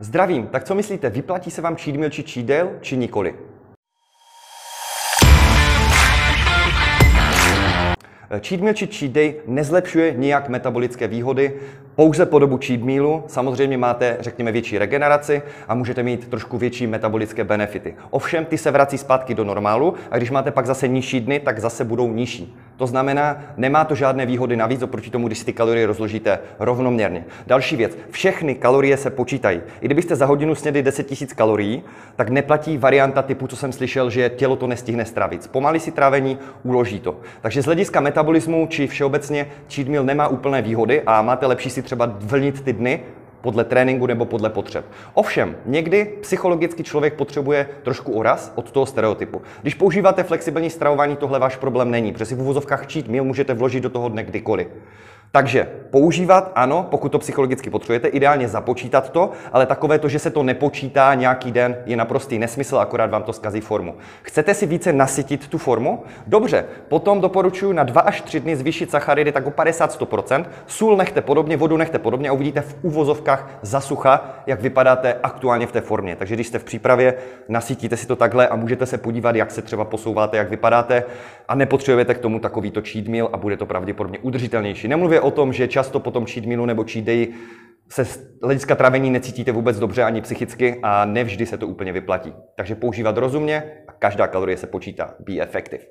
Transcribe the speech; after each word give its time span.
Zdravím, 0.00 0.46
tak 0.46 0.64
co 0.64 0.74
myslíte, 0.74 1.10
vyplatí 1.10 1.50
se 1.50 1.62
vám 1.62 1.76
cheat 1.76 1.96
meal 1.96 2.10
či 2.10 2.22
cheat 2.22 2.46
day, 2.46 2.66
či 2.80 2.96
nikoli? 2.96 3.34
Cheat 8.40 8.60
meal 8.60 8.74
či 8.74 8.86
cheat 8.86 9.12
day 9.12 9.34
nezlepšuje 9.46 10.14
nijak 10.16 10.48
metabolické 10.48 11.08
výhody, 11.08 11.60
pouze 11.94 12.26
po 12.26 12.38
dobu 12.38 12.58
cheat 12.58 12.80
mealu 12.80 13.24
samozřejmě 13.26 13.78
máte, 13.78 14.16
řekněme, 14.20 14.52
větší 14.52 14.78
regeneraci 14.78 15.42
a 15.68 15.74
můžete 15.74 16.02
mít 16.02 16.28
trošku 16.28 16.58
větší 16.58 16.86
metabolické 16.86 17.44
benefity. 17.44 17.94
Ovšem, 18.10 18.44
ty 18.44 18.58
se 18.58 18.70
vrací 18.70 18.98
zpátky 18.98 19.34
do 19.34 19.44
normálu 19.44 19.94
a 20.10 20.16
když 20.16 20.30
máte 20.30 20.50
pak 20.50 20.66
zase 20.66 20.88
nižší 20.88 21.20
dny, 21.20 21.40
tak 21.40 21.58
zase 21.58 21.84
budou 21.84 22.12
nižší. 22.12 22.56
To 22.76 22.86
znamená, 22.86 23.42
nemá 23.56 23.84
to 23.84 23.94
žádné 23.94 24.26
výhody 24.26 24.56
navíc 24.56 24.82
oproti 24.82 25.10
tomu, 25.10 25.26
když 25.26 25.38
si 25.38 25.44
ty 25.44 25.52
kalorie 25.52 25.86
rozložíte 25.86 26.38
rovnoměrně. 26.58 27.24
Další 27.46 27.76
věc, 27.76 27.98
všechny 28.10 28.54
kalorie 28.54 28.96
se 28.96 29.10
počítají. 29.10 29.60
I 29.80 29.86
kdybyste 29.86 30.16
za 30.16 30.26
hodinu 30.26 30.54
snědli 30.54 30.82
10 30.82 31.20
000 31.20 31.32
kalorií, 31.36 31.82
tak 32.16 32.28
neplatí 32.28 32.78
varianta 32.78 33.22
typu, 33.22 33.46
co 33.46 33.56
jsem 33.56 33.72
slyšel, 33.72 34.10
že 34.10 34.28
tělo 34.28 34.56
to 34.56 34.66
nestihne 34.66 35.04
stravit. 35.04 35.42
Zpomalí 35.42 35.80
si 35.80 35.90
trávení, 35.90 36.38
uloží 36.62 37.00
to. 37.00 37.20
Takže 37.40 37.62
z 37.62 37.64
hlediska 37.64 38.00
metabolismu 38.00 38.66
či 38.70 38.86
všeobecně 38.86 39.46
cheat 39.70 39.88
meal 39.88 40.04
nemá 40.04 40.28
úplné 40.28 40.62
výhody 40.62 41.02
a 41.06 41.22
máte 41.22 41.46
lepší 41.46 41.70
si 41.70 41.82
třeba 41.82 42.12
vlnit 42.20 42.60
ty 42.60 42.72
dny, 42.72 43.00
podle 43.44 43.64
tréninku 43.64 44.06
nebo 44.06 44.24
podle 44.24 44.50
potřeb. 44.50 44.84
Ovšem, 45.14 45.56
někdy 45.66 46.04
psychologicky 46.20 46.82
člověk 46.82 47.14
potřebuje 47.14 47.68
trošku 47.82 48.12
oraz 48.12 48.52
od 48.54 48.70
toho 48.70 48.86
stereotypu. 48.86 49.42
Když 49.62 49.74
používáte 49.74 50.22
flexibilní 50.22 50.70
stravování, 50.70 51.16
tohle 51.16 51.38
váš 51.38 51.56
problém 51.56 51.90
není, 51.90 52.12
protože 52.12 52.24
si 52.24 52.34
v 52.34 52.40
uvozovkách 52.40 52.92
cheat 52.92 53.08
meal 53.08 53.24
můžete 53.24 53.54
vložit 53.54 53.82
do 53.82 53.90
toho 53.90 54.08
dne 54.08 54.24
kdykoliv. 54.24 54.68
Takže 55.34 55.68
používat, 55.90 56.52
ano, 56.54 56.86
pokud 56.90 57.08
to 57.08 57.18
psychologicky 57.18 57.70
potřebujete, 57.70 58.08
ideálně 58.08 58.48
započítat 58.48 59.10
to, 59.10 59.30
ale 59.52 59.66
takové 59.66 59.98
to, 59.98 60.08
že 60.08 60.18
se 60.18 60.30
to 60.30 60.42
nepočítá 60.42 61.14
nějaký 61.14 61.52
den, 61.52 61.76
je 61.86 61.96
naprostý 61.96 62.38
nesmysl, 62.38 62.78
akorát 62.78 63.10
vám 63.10 63.22
to 63.22 63.32
zkazí 63.32 63.60
formu. 63.60 63.94
Chcete 64.22 64.54
si 64.54 64.66
více 64.66 64.92
nasytit 64.92 65.48
tu 65.48 65.58
formu? 65.58 66.02
Dobře, 66.26 66.64
potom 66.88 67.20
doporučuji 67.20 67.72
na 67.72 67.82
2 67.82 68.00
až 68.00 68.20
3 68.20 68.40
dny 68.40 68.56
zvýšit 68.56 68.90
sacharidy 68.90 69.32
tak 69.32 69.46
o 69.46 69.50
50-100%, 69.50 70.44
sůl 70.66 70.96
nechte 70.96 71.20
podobně, 71.20 71.56
vodu 71.56 71.76
nechte 71.76 71.98
podobně 71.98 72.28
a 72.28 72.32
uvidíte 72.32 72.60
v 72.60 72.76
úvozovkách 72.82 73.58
zasucha, 73.62 74.34
jak 74.46 74.60
vypadáte 74.60 75.16
aktuálně 75.22 75.66
v 75.66 75.72
té 75.72 75.80
formě. 75.80 76.16
Takže 76.16 76.34
když 76.34 76.46
jste 76.46 76.58
v 76.58 76.64
přípravě, 76.64 77.14
nasytíte 77.48 77.96
si 77.96 78.06
to 78.06 78.16
takhle 78.16 78.48
a 78.48 78.56
můžete 78.56 78.86
se 78.86 78.98
podívat, 78.98 79.36
jak 79.36 79.50
se 79.50 79.62
třeba 79.62 79.84
posouváte, 79.84 80.36
jak 80.36 80.50
vypadáte 80.50 81.04
a 81.48 81.54
nepotřebujete 81.54 82.14
k 82.14 82.18
tomu 82.18 82.38
takovýto 82.38 82.82
cheat 82.82 83.08
meal 83.08 83.28
a 83.32 83.36
bude 83.36 83.56
to 83.56 83.66
pravděpodobně 83.66 84.18
udržitelnější. 84.18 84.88
Nemluvě 84.88 85.23
o 85.24 85.30
tom, 85.30 85.52
že 85.52 85.68
často 85.68 86.00
po 86.00 86.10
tom 86.10 86.26
cheat 86.26 86.46
mealu 86.46 86.66
nebo 86.66 86.84
cheat 86.84 87.04
day 87.04 87.28
se 87.88 88.04
z 88.04 88.38
hlediska 88.42 88.74
travení 88.74 89.10
necítíte 89.10 89.52
vůbec 89.52 89.78
dobře 89.78 90.02
ani 90.02 90.20
psychicky 90.20 90.80
a 90.82 91.04
nevždy 91.04 91.46
se 91.46 91.58
to 91.58 91.66
úplně 91.66 91.92
vyplatí. 91.92 92.32
Takže 92.56 92.74
používat 92.74 93.16
rozumně 93.16 93.62
a 93.88 93.92
každá 93.92 94.26
kalorie 94.26 94.56
se 94.56 94.66
počítá. 94.66 95.14
Be 95.20 95.40
effective. 95.40 95.84